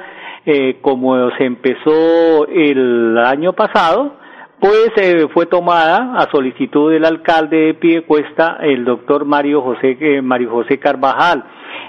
eh, 0.49 0.77
como 0.79 1.29
se 1.31 1.43
empezó 1.43 2.47
el 2.47 3.17
año 3.17 3.51
pasado, 3.51 4.13
pues 4.61 4.91
eh, 4.95 5.27
fue 5.33 5.45
tomada 5.45 6.13
a 6.15 6.31
solicitud 6.31 6.91
del 6.91 7.03
alcalde 7.03 7.57
de 7.57 7.73
Piedecuesta, 7.73 8.57
el 8.61 8.85
doctor 8.85 9.25
Mario 9.25 9.61
José, 9.61 9.97
eh, 9.99 10.21
Mario 10.21 10.51
José 10.51 10.79
Carvajal. 10.79 11.43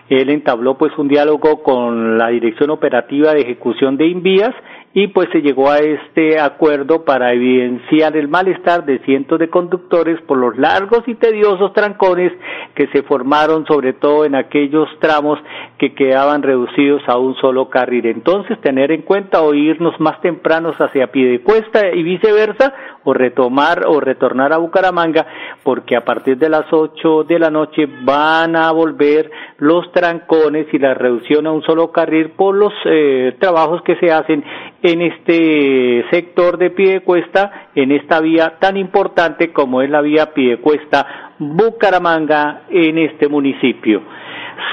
Él 0.08 0.28
entabló 0.30 0.76
pues 0.76 0.90
un 0.98 1.06
diálogo 1.06 1.62
con 1.62 2.18
la 2.18 2.28
Dirección 2.28 2.70
Operativa 2.70 3.32
de 3.32 3.42
Ejecución 3.42 3.96
de 3.96 4.08
Invías 4.08 4.54
y 5.00 5.06
pues 5.06 5.28
se 5.30 5.42
llegó 5.42 5.70
a 5.70 5.78
este 5.78 6.40
acuerdo 6.40 7.04
para 7.04 7.32
evidenciar 7.32 8.16
el 8.16 8.26
malestar 8.26 8.84
de 8.84 8.98
cientos 9.04 9.38
de 9.38 9.48
conductores 9.48 10.20
por 10.22 10.38
los 10.38 10.58
largos 10.58 11.04
y 11.06 11.14
tediosos 11.14 11.72
trancones 11.72 12.32
que 12.74 12.88
se 12.88 13.04
formaron 13.04 13.64
sobre 13.66 13.92
todo 13.92 14.24
en 14.24 14.34
aquellos 14.34 14.88
tramos 14.98 15.38
que 15.78 15.94
quedaban 15.94 16.42
reducidos 16.42 17.00
a 17.06 17.16
un 17.16 17.36
solo 17.36 17.70
carril. 17.70 18.06
Entonces, 18.06 18.60
tener 18.60 18.90
en 18.90 19.02
cuenta 19.02 19.42
o 19.42 19.54
irnos 19.54 19.94
más 20.00 20.20
tempranos 20.20 20.74
hacia 20.80 21.12
Piedecuesta 21.12 21.94
y 21.94 22.02
viceversa, 22.02 22.74
o 23.08 23.14
retomar 23.14 23.86
o 23.86 24.00
retornar 24.00 24.52
a 24.52 24.58
Bucaramanga, 24.58 25.26
porque 25.62 25.96
a 25.96 26.04
partir 26.04 26.36
de 26.36 26.50
las 26.50 26.70
ocho 26.70 27.24
de 27.24 27.38
la 27.38 27.50
noche 27.50 27.88
van 28.02 28.54
a 28.54 28.70
volver 28.70 29.30
los 29.58 29.90
trancones 29.92 30.66
y 30.72 30.78
la 30.78 30.92
reducción 30.92 31.46
a 31.46 31.52
un 31.52 31.62
solo 31.62 31.90
carril 31.90 32.30
por 32.30 32.54
los 32.54 32.72
eh, 32.84 33.34
trabajos 33.38 33.80
que 33.82 33.96
se 33.96 34.12
hacen 34.12 34.44
en 34.82 35.00
este 35.00 36.04
sector 36.10 36.58
de 36.58 36.70
Piedecuesta, 36.70 37.68
en 37.74 37.92
esta 37.92 38.20
vía 38.20 38.56
tan 38.58 38.76
importante 38.76 39.52
como 39.52 39.80
es 39.80 39.88
la 39.88 40.02
vía 40.02 40.34
Piedecuesta 40.34 41.32
Bucaramanga 41.38 42.64
en 42.68 42.98
este 42.98 43.28
municipio. 43.28 44.02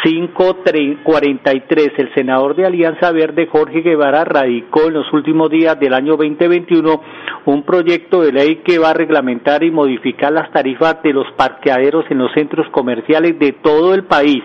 543. 0.04 1.92
El 1.98 2.14
senador 2.14 2.56
de 2.56 2.66
Alianza 2.66 3.12
Verde, 3.12 3.48
Jorge 3.48 3.82
Guevara, 3.82 4.24
radicó 4.24 4.88
en 4.88 4.94
los 4.94 5.12
últimos 5.14 5.50
días 5.50 5.80
del 5.80 5.94
año 5.94 6.18
2021 6.18 7.02
un 7.46 7.64
proyecto 7.64 8.22
de 8.22 8.32
ley 8.32 8.56
que 8.58 8.80
va 8.80 8.92
a 8.92 8.94
reglamentar 8.94 9.64
y 9.64 9.72
modificar 9.72 10.32
las 10.32 10.52
tarifas 10.52 11.02
de 11.04 11.14
los 11.14 11.32
parqueaderos 11.34 12.06
en 12.10 12.20
los 12.20 12.32
centros 12.34 12.68
comerciales 12.70 13.38
de 13.40 13.54
todo 13.54 13.94
el 13.94 14.04
país. 14.06 14.44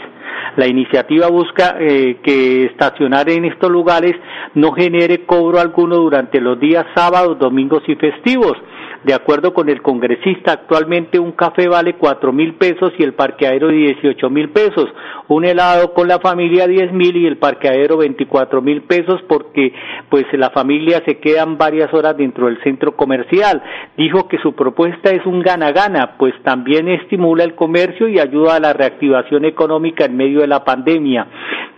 La 0.57 0.67
iniciativa 0.67 1.29
busca 1.29 1.77
eh, 1.79 2.19
que 2.23 2.65
estacionar 2.65 3.31
en 3.31 3.45
estos 3.45 3.71
lugares 3.71 4.17
no 4.55 4.73
genere 4.73 5.25
cobro 5.25 5.61
alguno 5.61 5.97
durante 5.97 6.41
los 6.41 6.59
días 6.59 6.87
sábados, 6.95 7.39
domingos 7.39 7.83
y 7.87 7.95
festivos. 7.95 8.57
De 9.03 9.15
acuerdo 9.15 9.55
con 9.55 9.71
el 9.71 9.81
congresista, 9.81 10.53
actualmente 10.53 11.19
un 11.19 11.33
café 11.33 11.69
vale 11.69 11.95
cuatro 11.95 12.35
mil 12.35 12.55
pesos 12.55 12.93
y 12.99 13.03
el 13.03 13.15
parqueadero 13.15 13.69
dieciocho 13.69 14.29
mil 14.29 14.51
pesos. 14.51 14.89
Un 15.29 15.47
helado 15.47 15.95
con 15.95 16.07
la 16.07 16.19
familia 16.19 16.67
diez 16.67 16.93
mil 16.93 17.17
y 17.17 17.27
el 17.27 17.39
parqueadero 17.39 17.97
veinticuatro 17.97 18.61
mil 18.61 18.83
pesos 18.83 19.23
porque 19.27 19.73
pues 20.11 20.27
la 20.33 20.51
familia 20.51 21.03
se 21.07 21.19
quedan 21.19 21.57
varias 21.57 21.95
horas 21.95 22.15
dentro 22.19 22.47
del 22.47 22.63
centro 22.63 22.95
comercial. 22.95 23.63
Dijo 23.97 24.29
que 24.29 24.37
su 24.39 24.55
propuesta 24.55 25.11
es 25.11 25.25
un 25.25 25.41
gana-gana, 25.41 26.19
pues 26.19 26.35
también 26.43 26.87
estimula 26.89 27.45
el 27.45 27.55
comercio 27.55 28.07
y 28.07 28.19
ayuda 28.19 28.57
a 28.57 28.61
la 28.61 28.75
reactivación 28.75 29.47
económica 29.47 30.05
en 30.05 30.17
medio 30.17 30.41
de 30.41 30.47
la 30.47 30.63
pandemia 30.63 31.27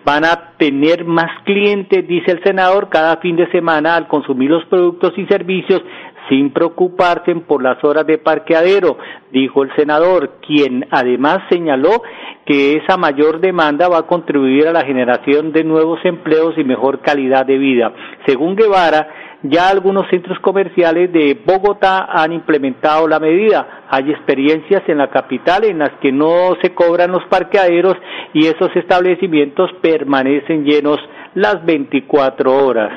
van 0.04 0.24
a 0.24 0.54
tener 0.58 1.04
más 1.04 1.30
clientes, 1.44 2.06
dice 2.08 2.32
el 2.32 2.42
senador, 2.42 2.88
cada 2.88 3.18
fin 3.18 3.36
de 3.36 3.48
semana 3.52 3.94
al 3.94 4.08
consumir 4.08 4.50
los 4.50 4.64
productos 4.64 5.12
y 5.16 5.26
servicios 5.26 5.80
sin 6.28 6.52
preocuparse 6.52 7.34
por 7.36 7.62
las 7.62 7.82
horas 7.84 8.06
de 8.06 8.18
parqueadero, 8.18 8.98
dijo 9.32 9.62
el 9.62 9.74
senador, 9.76 10.38
quien 10.46 10.86
además 10.90 11.40
señaló 11.50 12.02
que 12.46 12.76
esa 12.76 12.96
mayor 12.96 13.40
demanda 13.40 13.88
va 13.88 13.98
a 13.98 14.06
contribuir 14.06 14.66
a 14.68 14.72
la 14.72 14.84
generación 14.84 15.52
de 15.52 15.64
nuevos 15.64 16.00
empleos 16.04 16.54
y 16.56 16.64
mejor 16.64 17.00
calidad 17.00 17.46
de 17.46 17.58
vida. 17.58 17.92
Según 18.26 18.56
Guevara, 18.56 19.08
ya 19.42 19.68
algunos 19.68 20.08
centros 20.08 20.38
comerciales 20.38 21.12
de 21.12 21.36
Bogotá 21.44 22.06
han 22.12 22.32
implementado 22.32 23.08
la 23.08 23.18
medida. 23.18 23.84
Hay 23.90 24.10
experiencias 24.10 24.82
en 24.86 24.98
la 24.98 25.10
capital 25.10 25.64
en 25.64 25.80
las 25.80 25.90
que 26.00 26.12
no 26.12 26.54
se 26.62 26.74
cobran 26.74 27.10
los 27.10 27.24
parqueaderos 27.24 27.96
y 28.34 28.46
esos 28.46 28.74
establecimientos 28.76 29.70
permanecen 29.80 30.64
llenos 30.64 30.98
las 31.34 31.64
24 31.64 32.66
horas. 32.66 32.92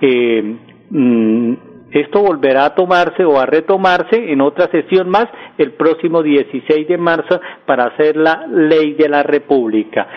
Eh, 0.00 0.56
mm, 0.90 1.54
esto 1.92 2.22
volverá 2.22 2.66
a 2.66 2.74
tomarse 2.74 3.24
o 3.24 3.38
a 3.38 3.46
retomarse 3.46 4.32
en 4.32 4.40
otra 4.40 4.68
sesión 4.70 5.08
más 5.08 5.28
el 5.58 5.72
próximo 5.72 6.22
16 6.22 6.88
de 6.88 6.98
marzo 6.98 7.40
para 7.66 7.84
hacer 7.86 8.16
la 8.16 8.46
ley 8.46 8.94
de 8.94 9.08
la 9.08 9.22
República. 9.22 10.08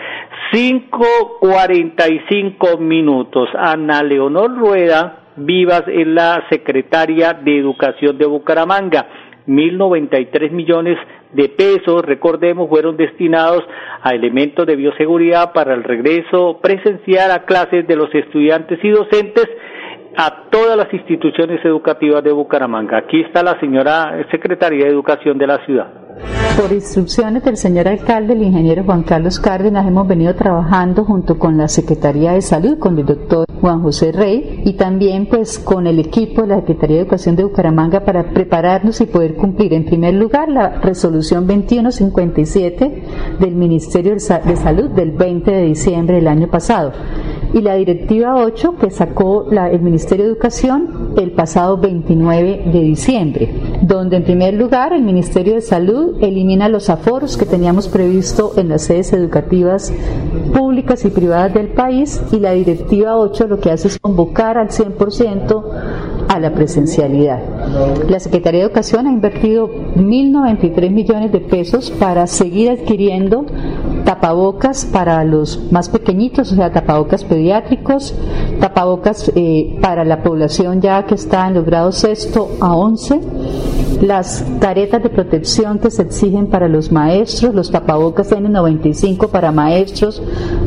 5.45 0.52 2.78
minutos. 2.78 3.48
Ana 3.54 4.02
Leonor 4.02 4.56
Rueda 4.56 5.22
Vivas 5.36 5.84
es 5.86 6.06
la 6.06 6.44
secretaria 6.48 7.34
de 7.34 7.58
Educación 7.58 8.16
de 8.16 8.24
Bucaramanga. 8.24 9.06
1.093 9.46 10.50
millones 10.50 10.98
de 11.32 11.50
pesos, 11.50 12.02
recordemos, 12.04 12.68
fueron 12.68 12.96
destinados 12.96 13.62
a 14.02 14.14
elementos 14.14 14.66
de 14.66 14.76
bioseguridad 14.76 15.52
para 15.52 15.74
el 15.74 15.84
regreso 15.84 16.58
presencial 16.62 17.30
a 17.30 17.44
clases 17.44 17.86
de 17.86 17.96
los 17.96 18.12
estudiantes 18.14 18.82
y 18.82 18.88
docentes 18.88 19.46
a 20.16 20.48
todas 20.50 20.76
las 20.76 20.92
instituciones 20.92 21.64
educativas 21.64 22.24
de 22.24 22.32
Bucaramanga. 22.32 22.98
Aquí 22.98 23.20
está 23.20 23.42
la 23.42 23.58
señora 23.60 24.26
secretaria 24.30 24.86
de 24.86 24.90
Educación 24.90 25.36
de 25.38 25.46
la 25.46 25.64
ciudad. 25.66 25.86
Por 26.56 26.72
instrucciones 26.72 27.44
del 27.44 27.58
señor 27.58 27.86
alcalde, 27.86 28.32
el 28.32 28.42
ingeniero 28.42 28.82
Juan 28.84 29.02
Carlos 29.02 29.38
Cárdenas, 29.38 29.86
hemos 29.86 30.08
venido 30.08 30.34
trabajando 30.34 31.04
junto 31.04 31.38
con 31.38 31.58
la 31.58 31.68
Secretaría 31.68 32.32
de 32.32 32.40
Salud, 32.40 32.78
con 32.78 32.98
el 32.98 33.04
doctor 33.04 33.44
Juan 33.60 33.82
José 33.82 34.12
Rey 34.12 34.62
y 34.64 34.72
también 34.72 35.26
pues 35.26 35.58
con 35.58 35.86
el 35.86 35.98
equipo 35.98 36.42
de 36.42 36.48
la 36.48 36.60
Secretaría 36.60 36.96
de 36.96 37.02
Educación 37.02 37.36
de 37.36 37.44
Bucaramanga 37.44 38.00
para 38.06 38.30
prepararnos 38.30 39.02
y 39.02 39.06
poder 39.06 39.34
cumplir 39.34 39.74
en 39.74 39.84
primer 39.84 40.14
lugar 40.14 40.48
la 40.48 40.80
resolución 40.80 41.46
2157 41.46 43.02
del 43.38 43.54
Ministerio 43.54 44.14
de 44.14 44.20
Salud 44.56 44.90
del 44.90 45.10
20 45.10 45.50
de 45.50 45.62
diciembre 45.64 46.16
del 46.16 46.28
año 46.28 46.48
pasado 46.48 46.92
y 47.56 47.62
la 47.62 47.74
Directiva 47.74 48.36
8 48.36 48.76
que 48.78 48.90
sacó 48.90 49.46
el 49.50 49.80
Ministerio 49.80 50.26
de 50.26 50.32
Educación 50.32 51.14
el 51.16 51.30
pasado 51.30 51.78
29 51.78 52.64
de 52.70 52.80
diciembre, 52.80 53.48
donde 53.80 54.16
en 54.16 54.24
primer 54.24 54.52
lugar 54.52 54.92
el 54.92 55.02
Ministerio 55.02 55.54
de 55.54 55.62
Salud 55.62 56.22
elimina 56.22 56.68
los 56.68 56.90
aforos 56.90 57.38
que 57.38 57.46
teníamos 57.46 57.88
previsto 57.88 58.52
en 58.58 58.68
las 58.68 58.82
sedes 58.82 59.14
educativas 59.14 59.90
públicas 60.54 61.02
y 61.06 61.08
privadas 61.08 61.54
del 61.54 61.68
país 61.68 62.20
y 62.30 62.40
la 62.40 62.52
Directiva 62.52 63.16
8 63.16 63.46
lo 63.46 63.58
que 63.58 63.70
hace 63.70 63.88
es 63.88 63.98
convocar 63.98 64.58
al 64.58 64.68
100% 64.68 65.64
a 66.28 66.38
la 66.38 66.52
presencialidad. 66.52 67.40
La 68.10 68.20
Secretaría 68.20 68.60
de 68.60 68.66
Educación 68.66 69.06
ha 69.06 69.12
invertido 69.12 69.70
1.093 69.96 70.90
millones 70.90 71.32
de 71.32 71.40
pesos 71.40 71.90
para 71.90 72.26
seguir 72.26 72.70
adquiriendo 72.70 73.46
tapabocas 74.06 74.86
para 74.86 75.24
los 75.24 75.60
más 75.72 75.88
pequeñitos, 75.88 76.52
o 76.52 76.54
sea, 76.54 76.72
tapabocas 76.72 77.24
pediátricos, 77.24 78.14
tapabocas 78.60 79.32
eh, 79.34 79.76
para 79.82 80.04
la 80.04 80.22
población 80.22 80.80
ya 80.80 81.04
que 81.06 81.16
está 81.16 81.48
en 81.48 81.54
los 81.54 81.66
grados 81.66 81.96
sexto 81.96 82.48
a 82.60 82.74
once, 82.76 83.20
las 84.00 84.44
caretas 84.60 85.02
de 85.02 85.10
protección 85.10 85.78
que 85.78 85.90
se 85.90 86.02
exigen 86.02 86.48
para 86.48 86.68
los 86.68 86.92
maestros, 86.92 87.54
los 87.54 87.70
tapabocas 87.70 88.30
N95 88.30 89.28
para 89.28 89.52
maestros, 89.52 90.22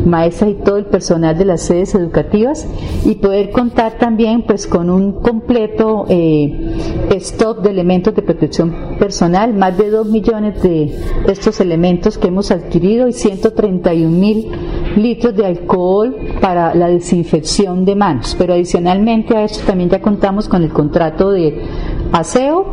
maestras 0.06 0.52
y 0.52 0.54
todo 0.56 0.78
el 0.78 0.86
personal 0.86 1.38
de 1.38 1.46
las 1.46 1.62
sedes 1.62 1.96
educativas. 1.96 2.68
Y 3.06 3.16
poder 3.16 3.52
contar 3.52 3.98
también 3.98 4.44
pues 4.44 4.68
con 4.68 4.90
un 4.90 5.14
completo 5.22 6.06
eh, 6.10 7.08
stock 7.18 7.62
de 7.62 7.70
elementos 7.70 8.16
de 8.16 8.22
protección 8.22 8.76
personal, 9.00 9.54
más 9.54 9.78
de 9.78 9.90
2 9.90 10.08
millones 10.08 10.62
de 10.62 10.92
estos 11.28 11.60
elementos 11.60 12.18
que 12.18 12.28
hemos 12.28 12.52
adquirido 12.52 13.08
y 13.08 13.14
131 13.30 14.10
mil 14.10 14.48
litros 14.96 15.36
de 15.36 15.46
alcohol 15.46 16.16
para 16.42 16.74
la 16.74 16.88
desinfección 16.88 17.86
de 17.86 17.96
manos. 17.96 18.36
Pero 18.38 18.54
adicionalmente 18.54 19.36
a 19.36 19.44
esto 19.44 19.66
también 19.66 19.90
ya 19.90 20.02
contamos 20.02 20.48
con 20.48 20.64
el 20.64 20.72
contrato 20.72 21.32
de 21.32 21.62
aseo 22.12 22.66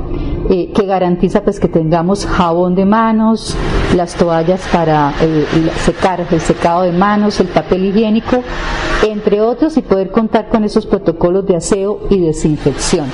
eh, 0.49 0.73
que 0.75 0.87
garantiza 0.87 1.43
pues 1.43 1.61
que 1.61 1.69
tengamos 1.69 2.25
jabón 2.27 2.75
de 2.75 2.85
manos, 2.85 3.57
las 3.95 4.15
toallas 4.15 4.63
para 4.73 5.13
eh, 5.21 5.45
secar, 5.85 6.27
el 6.31 6.41
secado 6.41 6.83
de 6.83 6.93
manos, 6.93 7.39
el 7.41 7.49
papel 7.49 7.85
higiénico, 7.87 8.43
entre 9.07 9.41
otros, 9.41 9.77
y 9.77 9.83
poder 9.83 10.11
contar 10.11 10.49
con 10.49 10.65
esos 10.65 10.87
protocolos 10.87 11.47
de 11.47 11.57
aseo 11.57 12.01
y 12.11 12.21
desinfección. 12.21 13.07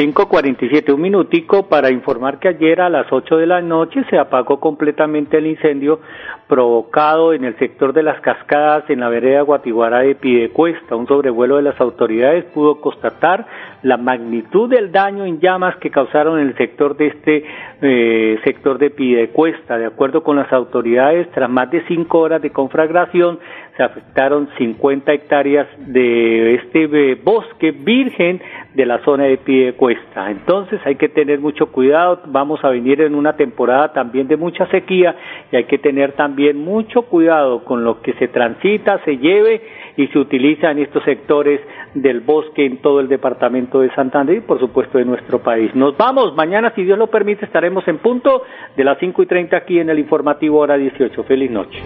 5.47, 0.00 0.94
un 0.94 1.02
minutico 1.02 1.68
para 1.68 1.90
informar 1.90 2.38
que 2.38 2.48
ayer 2.48 2.80
a 2.80 2.88
las 2.88 3.12
8 3.12 3.36
de 3.36 3.46
la 3.46 3.60
noche 3.60 4.02
se 4.08 4.16
apagó 4.16 4.58
completamente 4.58 5.36
el 5.36 5.46
incendio 5.46 6.00
provocado 6.48 7.34
en 7.34 7.44
el 7.44 7.54
sector 7.58 7.92
de 7.92 8.02
las 8.02 8.18
cascadas 8.22 8.88
en 8.88 9.00
la 9.00 9.10
vereda 9.10 9.42
Guatiguara 9.42 9.98
de 9.98 10.14
Pidecuesta. 10.14 10.96
Un 10.96 11.06
sobrevuelo 11.06 11.56
de 11.56 11.64
las 11.64 11.78
autoridades 11.78 12.46
pudo 12.46 12.80
constatar 12.80 13.44
la 13.82 13.96
magnitud 13.96 14.68
del 14.68 14.92
daño 14.92 15.24
en 15.24 15.40
llamas 15.40 15.76
que 15.76 15.90
causaron 15.90 16.38
en 16.38 16.48
el 16.48 16.56
sector 16.56 16.96
de 16.96 17.06
este 17.08 17.44
eh, 17.82 18.38
sector 18.44 18.78
de 18.78 18.90
Pidecuesta. 18.90 19.78
De 19.78 19.86
acuerdo 19.86 20.22
con 20.22 20.36
las 20.36 20.52
autoridades, 20.52 21.30
tras 21.30 21.48
más 21.48 21.70
de 21.70 21.82
cinco 21.86 22.20
horas 22.20 22.42
de 22.42 22.50
conflagración, 22.50 23.38
se 23.76 23.82
afectaron 23.82 24.48
50 24.58 25.12
hectáreas 25.12 25.66
de 25.78 26.54
este 26.56 26.84
eh, 26.84 27.18
bosque 27.22 27.70
virgen 27.70 28.40
de 28.74 28.86
la 28.86 28.98
zona 29.04 29.24
de 29.24 29.38
Piedecuesta. 29.38 30.30
Entonces 30.30 30.80
hay 30.84 30.96
que 30.96 31.08
tener 31.08 31.40
mucho 31.40 31.72
cuidado, 31.72 32.20
vamos 32.26 32.62
a 32.62 32.68
venir 32.68 33.00
en 33.00 33.14
una 33.14 33.36
temporada 33.36 33.92
también 33.92 34.28
de 34.28 34.36
mucha 34.36 34.66
sequía 34.66 35.16
y 35.50 35.56
hay 35.56 35.64
que 35.64 35.78
tener 35.78 36.12
también 36.12 36.58
mucho 36.58 37.02
cuidado 37.02 37.64
con 37.64 37.84
lo 37.84 38.02
que 38.02 38.12
se 38.14 38.28
transita, 38.28 39.02
se 39.04 39.16
lleve 39.16 39.62
y 39.96 40.06
se 40.08 40.18
utiliza 40.18 40.70
en 40.70 40.80
estos 40.80 41.02
sectores 41.04 41.60
del 41.94 42.20
bosque 42.20 42.64
en 42.64 42.78
todo 42.78 43.00
el 43.00 43.08
departamento 43.08 43.69
de 43.78 43.94
Santander 43.94 44.38
y 44.38 44.40
por 44.40 44.58
supuesto 44.58 44.98
de 44.98 45.04
nuestro 45.04 45.38
país. 45.38 45.72
Nos 45.76 45.96
vamos, 45.96 46.34
mañana 46.34 46.72
si 46.74 46.82
Dios 46.82 46.98
lo 46.98 47.06
permite 47.06 47.44
estaremos 47.44 47.86
en 47.86 47.98
punto 47.98 48.42
de 48.76 48.82
las 48.82 48.98
5 48.98 49.22
y 49.22 49.26
30 49.26 49.56
aquí 49.56 49.78
en 49.78 49.90
el 49.90 50.00
informativo 50.00 50.58
hora 50.58 50.76
18. 50.76 51.22
Feliz 51.22 51.50
noche. 51.50 51.78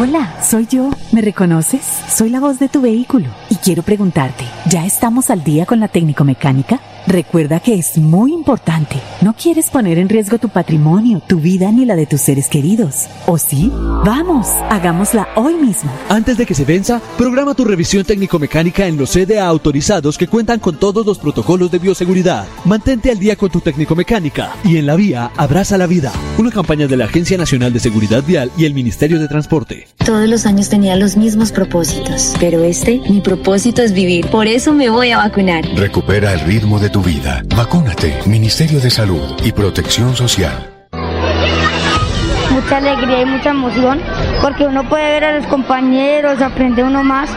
Hola, 0.00 0.40
soy 0.40 0.66
yo. 0.66 0.88
¿Me 1.12 1.20
reconoces? 1.20 1.82
Soy 1.82 2.30
la 2.30 2.40
voz 2.40 2.58
de 2.58 2.68
tu 2.68 2.80
vehículo 2.80 3.26
y 3.50 3.56
quiero 3.56 3.82
preguntarte, 3.82 4.44
¿ya 4.66 4.84
estamos 4.86 5.30
al 5.30 5.44
día 5.44 5.66
con 5.66 5.80
la 5.80 5.88
técnico 5.88 6.24
mecánica? 6.24 6.80
Recuerda 7.12 7.60
que 7.60 7.74
es 7.74 7.98
muy 7.98 8.32
importante. 8.32 8.96
No 9.20 9.34
quieres 9.34 9.68
poner 9.68 9.98
en 9.98 10.08
riesgo 10.08 10.38
tu 10.38 10.48
patrimonio, 10.48 11.20
tu 11.28 11.40
vida 11.40 11.70
ni 11.70 11.84
la 11.84 11.94
de 11.94 12.06
tus 12.06 12.22
seres 12.22 12.48
queridos. 12.48 13.06
¿O 13.26 13.36
sí? 13.36 13.70
Vamos, 14.02 14.46
hagámosla 14.70 15.28
hoy 15.36 15.52
mismo. 15.56 15.92
Antes 16.08 16.38
de 16.38 16.46
que 16.46 16.54
se 16.54 16.64
venza, 16.64 17.02
programa 17.18 17.52
tu 17.54 17.66
revisión 17.66 18.06
técnico-mecánica 18.06 18.86
en 18.86 18.96
los 18.96 19.10
CDA 19.10 19.46
autorizados 19.46 20.16
que 20.16 20.26
cuentan 20.26 20.58
con 20.58 20.78
todos 20.78 21.04
los 21.04 21.18
protocolos 21.18 21.70
de 21.70 21.80
bioseguridad. 21.80 22.46
Mantente 22.64 23.10
al 23.10 23.18
día 23.18 23.36
con 23.36 23.50
tu 23.50 23.60
técnico-mecánica 23.60 24.54
y 24.64 24.78
en 24.78 24.86
la 24.86 24.96
vía 24.96 25.32
abraza 25.36 25.76
la 25.76 25.86
vida. 25.86 26.12
Una 26.38 26.50
campaña 26.50 26.86
de 26.86 26.96
la 26.96 27.04
Agencia 27.04 27.36
Nacional 27.36 27.74
de 27.74 27.80
Seguridad 27.80 28.24
Vial 28.26 28.50
y 28.56 28.64
el 28.64 28.72
Ministerio 28.72 29.20
de 29.20 29.28
Transporte. 29.28 29.86
Todos 30.06 30.26
los 30.30 30.46
años 30.46 30.70
tenía 30.70 30.96
los 30.96 31.18
mismos 31.18 31.52
propósitos, 31.52 32.34
pero 32.40 32.64
este, 32.64 33.02
mi 33.10 33.20
propósito 33.20 33.82
es 33.82 33.92
vivir. 33.92 34.28
Por 34.28 34.46
eso 34.46 34.72
me 34.72 34.88
voy 34.88 35.10
a 35.10 35.18
vacunar. 35.18 35.66
Recupera 35.76 36.32
el 36.32 36.40
ritmo 36.40 36.78
de 36.78 36.88
tu 36.88 37.01
vida. 37.02 37.42
Vacúnate. 37.56 38.18
Ministerio 38.26 38.80
de 38.80 38.90
Salud 38.90 39.36
y 39.44 39.52
Protección 39.52 40.14
Social. 40.16 40.68
mucha 42.50 42.76
alegría 42.76 43.22
y 43.22 43.26
mucha 43.26 43.50
emoción, 43.50 44.00
porque 44.42 44.64
uno 44.66 44.88
puede 44.88 45.04
ver 45.04 45.24
a 45.24 45.38
los 45.38 45.46
compañeros, 45.46 46.40
aprende 46.40 46.82
uno 46.84 47.02
más. 47.02 47.30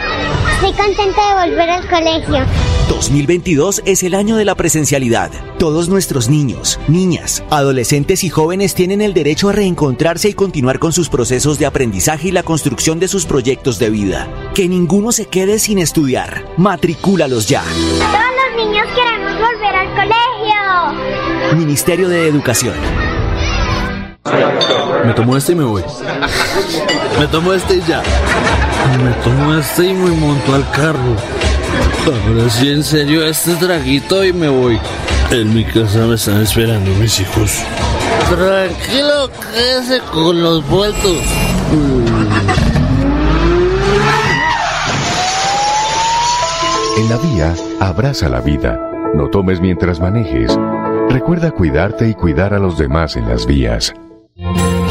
Estoy 0.55 0.73
contenta 0.73 1.21
de 1.29 1.49
volver 1.49 1.69
al 1.69 1.89
colegio. 1.89 2.45
2022 2.89 3.81
es 3.85 4.03
el 4.03 4.13
año 4.13 4.35
de 4.35 4.45
la 4.45 4.55
presencialidad. 4.55 5.31
Todos 5.57 5.89
nuestros 5.89 6.29
niños, 6.29 6.79
niñas, 6.87 7.43
adolescentes 7.49 8.23
y 8.23 8.29
jóvenes 8.29 8.75
tienen 8.75 9.01
el 9.01 9.13
derecho 9.13 9.49
a 9.49 9.53
reencontrarse 9.53 10.29
y 10.29 10.33
continuar 10.33 10.79
con 10.79 10.93
sus 10.93 11.09
procesos 11.09 11.57
de 11.57 11.65
aprendizaje 11.65 12.27
y 12.27 12.31
la 12.31 12.43
construcción 12.43 12.99
de 12.99 13.07
sus 13.07 13.25
proyectos 13.25 13.79
de 13.79 13.89
vida. 13.89 14.27
Que 14.53 14.67
ninguno 14.67 15.11
se 15.11 15.25
quede 15.25 15.59
sin 15.59 15.79
estudiar. 15.79 16.45
Matricúlalos 16.57 17.47
ya. 17.47 17.63
Todos 17.63 18.57
los 18.57 18.65
niños 18.65 18.87
al 18.87 19.14
colegio. 19.95 21.55
Ministerio 21.55 22.09
de 22.09 22.27
Educación. 22.27 22.75
Me 25.05 25.13
tomo 25.13 25.37
este 25.37 25.53
y 25.53 25.55
me 25.55 25.63
voy. 25.63 25.83
Me 27.19 27.27
tomo 27.27 27.53
este 27.53 27.75
y 27.75 27.81
ya. 27.87 28.01
Me 29.03 29.11
tomo 29.23 29.55
este 29.55 29.85
y 29.85 29.93
me 29.93 30.11
monto 30.11 30.55
al 30.55 30.69
carro. 30.71 31.15
Ahora 32.05 32.49
sí, 32.49 32.69
en 32.69 32.83
serio, 32.83 33.25
este 33.25 33.55
traguito 33.55 34.23
y 34.23 34.33
me 34.33 34.49
voy. 34.49 34.79
En 35.31 35.53
mi 35.53 35.63
casa 35.63 35.99
me 35.99 36.15
están 36.15 36.41
esperando 36.41 36.91
mis 36.99 37.19
hijos. 37.19 37.63
Tranquilo, 38.29 39.29
quédese 39.53 39.99
con 40.11 40.41
los 40.41 40.67
vueltos. 40.67 41.17
En 46.97 47.09
la 47.09 47.17
vía, 47.17 47.53
abraza 47.79 48.29
la 48.29 48.41
vida. 48.41 48.94
No 49.15 49.29
tomes 49.29 49.61
mientras 49.61 50.01
manejes. 50.01 50.59
Recuerda 51.09 51.51
cuidarte 51.51 52.09
y 52.09 52.13
cuidar 52.13 52.53
a 52.53 52.59
los 52.59 52.77
demás 52.77 53.15
en 53.15 53.29
las 53.29 53.47
vías. 53.47 53.93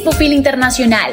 Dispufil 0.00 0.32
Internacional, 0.32 1.12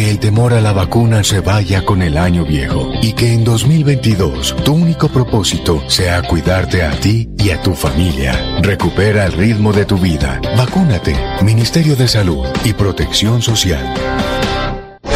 Que 0.00 0.10
el 0.10 0.18
temor 0.18 0.54
a 0.54 0.62
la 0.62 0.72
vacuna 0.72 1.22
se 1.22 1.40
vaya 1.40 1.84
con 1.84 2.00
el 2.00 2.16
año 2.16 2.46
viejo 2.46 2.90
y 3.02 3.12
que 3.12 3.34
en 3.34 3.44
2022 3.44 4.56
tu 4.64 4.72
único 4.72 5.10
propósito 5.10 5.82
sea 5.90 6.22
cuidarte 6.22 6.82
a 6.82 6.90
ti 6.92 7.28
y 7.36 7.50
a 7.50 7.60
tu 7.60 7.74
familia. 7.74 8.32
Recupera 8.62 9.26
el 9.26 9.32
ritmo 9.32 9.74
de 9.74 9.84
tu 9.84 9.98
vida. 9.98 10.40
Vacúnate. 10.56 11.14
Ministerio 11.42 11.96
de 11.96 12.08
Salud 12.08 12.46
y 12.64 12.72
Protección 12.72 13.42
Social. 13.42 13.94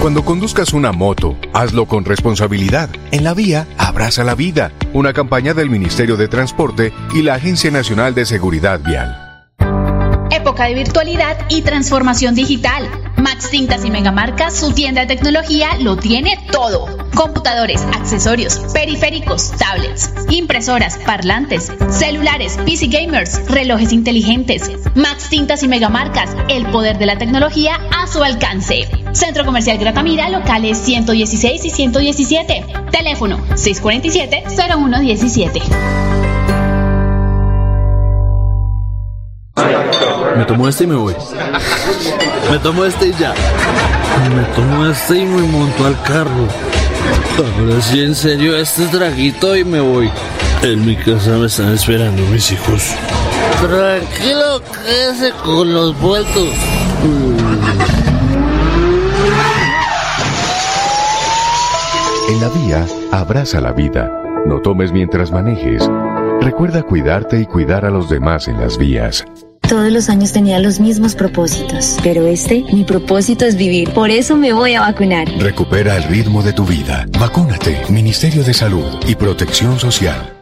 Cuando 0.00 0.24
conduzcas 0.24 0.74
una 0.74 0.92
moto, 0.92 1.36
hazlo 1.52 1.86
con 1.86 2.04
responsabilidad. 2.04 2.88
En 3.10 3.24
la 3.24 3.34
vía, 3.34 3.66
abraza 3.78 4.22
la 4.22 4.36
vida. 4.36 4.70
Una 4.92 5.12
campaña 5.12 5.54
del 5.54 5.70
Ministerio 5.70 6.16
de 6.16 6.28
Transporte 6.28 6.92
y 7.12 7.22
la 7.22 7.34
Agencia 7.34 7.72
Nacional 7.72 8.14
de 8.14 8.24
Seguridad 8.24 8.80
Vial. 8.80 9.24
Época 10.30 10.66
de 10.66 10.74
virtualidad 10.74 11.36
y 11.48 11.62
transformación 11.62 12.36
digital. 12.36 12.88
Max 13.16 13.50
Tintas 13.50 13.84
y 13.84 13.90
Megamarcas, 13.90 14.54
su 14.56 14.72
tienda 14.72 15.00
de 15.00 15.08
tecnología, 15.08 15.76
lo 15.80 15.96
tiene 15.96 16.38
todo. 16.52 16.86
Computadores, 17.16 17.82
accesorios, 17.92 18.58
periféricos, 18.72 19.50
tablets, 19.50 20.12
impresoras, 20.30 20.96
parlantes, 20.98 21.72
celulares, 21.90 22.56
PC 22.64 22.86
gamers, 22.86 23.50
relojes 23.50 23.92
inteligentes. 23.92 24.70
Max 24.94 25.28
Tintas 25.28 25.64
y 25.64 25.68
Megamarcas, 25.68 26.36
el 26.48 26.66
poder 26.66 26.98
de 26.98 27.06
la 27.06 27.18
tecnología 27.18 27.80
a 27.90 28.06
su 28.06 28.22
alcance. 28.22 28.88
Centro 29.18 29.44
Comercial 29.44 29.76
Gratamira, 29.78 30.28
locales 30.28 30.78
116 30.78 31.64
y 31.64 31.70
117. 31.70 32.64
Teléfono 32.92 33.44
647-0117. 33.48 35.60
Me 40.36 40.44
tomo 40.44 40.68
este 40.68 40.84
y 40.84 40.86
me 40.86 40.94
voy. 40.94 41.16
Me 42.48 42.58
tomo 42.60 42.84
este 42.84 43.08
y 43.08 43.12
ya. 43.18 43.34
Me 44.36 44.44
tomo 44.54 44.86
este 44.86 45.18
y 45.18 45.24
me 45.24 45.42
monto 45.48 45.84
al 45.84 46.00
carro. 46.02 46.46
Ahora 47.58 47.82
sí, 47.82 48.00
en 48.00 48.14
serio, 48.14 48.56
este 48.56 48.86
traguito 48.86 49.56
y 49.56 49.64
me 49.64 49.80
voy. 49.80 50.08
En 50.62 50.86
mi 50.86 50.94
casa 50.94 51.30
me 51.30 51.46
están 51.46 51.74
esperando 51.74 52.22
mis 52.26 52.52
hijos. 52.52 52.94
Tranquilo, 53.60 54.62
quédese 54.84 55.32
con 55.44 55.74
los 55.74 56.00
vueltos. 56.00 56.50
En 62.38 62.44
la 62.44 62.50
vía, 62.50 62.86
abraza 63.10 63.60
la 63.60 63.72
vida. 63.72 64.12
No 64.46 64.60
tomes 64.60 64.92
mientras 64.92 65.32
manejes. 65.32 65.90
Recuerda 66.40 66.84
cuidarte 66.84 67.40
y 67.40 67.46
cuidar 67.46 67.84
a 67.84 67.90
los 67.90 68.08
demás 68.08 68.46
en 68.46 68.60
las 68.60 68.78
vías. 68.78 69.24
Todos 69.68 69.90
los 69.90 70.08
años 70.08 70.32
tenía 70.32 70.60
los 70.60 70.78
mismos 70.78 71.16
propósitos, 71.16 71.98
pero 72.04 72.28
este, 72.28 72.64
mi 72.72 72.84
propósito 72.84 73.44
es 73.44 73.56
vivir. 73.56 73.90
Por 73.90 74.10
eso 74.10 74.36
me 74.36 74.52
voy 74.52 74.74
a 74.74 74.82
vacunar. 74.82 75.26
Recupera 75.40 75.96
el 75.96 76.04
ritmo 76.04 76.44
de 76.44 76.52
tu 76.52 76.64
vida. 76.64 77.06
Vacúnate. 77.18 77.82
Ministerio 77.90 78.44
de 78.44 78.54
Salud 78.54 78.86
y 79.08 79.16
Protección 79.16 79.80
Social. 79.80 80.32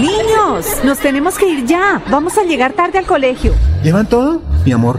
Niños, 0.00 0.66
nos 0.84 0.98
tenemos 0.98 1.38
que 1.38 1.48
ir 1.48 1.64
ya. 1.64 2.02
Vamos 2.10 2.36
a 2.38 2.42
llegar 2.42 2.72
tarde 2.72 2.98
al 2.98 3.06
colegio. 3.06 3.54
¿Llevan 3.84 4.08
todo? 4.08 4.42
Mi 4.64 4.72
amor, 4.72 4.98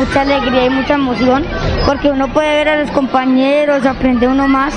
Mucha 0.00 0.22
alegría 0.22 0.64
y 0.64 0.70
mucha 0.70 0.94
emoción 0.94 1.44
porque 1.84 2.10
uno 2.10 2.32
puede 2.32 2.48
ver 2.48 2.68
a 2.70 2.82
los 2.82 2.90
compañeros, 2.92 3.84
aprende 3.84 4.26
uno 4.26 4.48
más. 4.48 4.72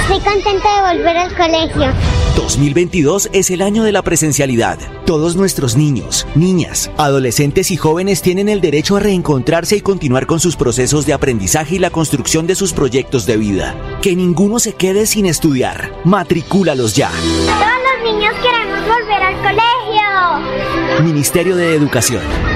Estoy 0.00 0.18
contenta 0.18 0.68
de 0.74 0.96
volver 0.96 1.16
al 1.16 1.36
colegio. 1.36 1.92
2022 2.34 3.30
es 3.32 3.50
el 3.50 3.62
año 3.62 3.84
de 3.84 3.92
la 3.92 4.02
presencialidad. 4.02 4.76
Todos 5.04 5.36
nuestros 5.36 5.76
niños, 5.76 6.26
niñas, 6.34 6.90
adolescentes 6.96 7.70
y 7.70 7.76
jóvenes 7.76 8.22
tienen 8.22 8.48
el 8.48 8.60
derecho 8.60 8.96
a 8.96 9.00
reencontrarse 9.00 9.76
y 9.76 9.82
continuar 9.82 10.26
con 10.26 10.40
sus 10.40 10.56
procesos 10.56 11.06
de 11.06 11.12
aprendizaje 11.12 11.76
y 11.76 11.78
la 11.78 11.90
construcción 11.90 12.48
de 12.48 12.56
sus 12.56 12.72
proyectos 12.72 13.24
de 13.24 13.36
vida. 13.36 13.76
Que 14.02 14.16
ninguno 14.16 14.58
se 14.58 14.72
quede 14.72 15.06
sin 15.06 15.26
estudiar. 15.26 15.92
Matricúlalos 16.02 16.96
ya. 16.96 17.10
Todos 17.10 18.02
los 18.02 18.12
niños 18.12 18.34
queremos 18.42 18.80
volver 18.80 19.22
al 19.22 19.36
colegio. 19.36 21.04
Ministerio 21.04 21.54
de 21.54 21.72
Educación. 21.76 22.55